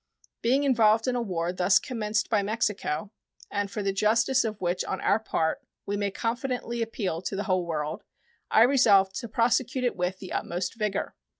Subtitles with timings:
[0.41, 3.11] Being involved in a war thus commenced by Mexico,
[3.51, 7.43] and for the justice of which on our part we may confidently appeal to the
[7.43, 8.03] whole world,
[8.49, 11.13] I resolved to prosecute it with the utmost vigor.